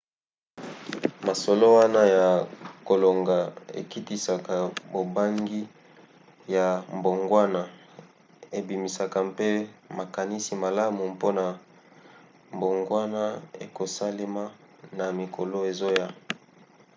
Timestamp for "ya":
2.15-2.27, 6.55-6.67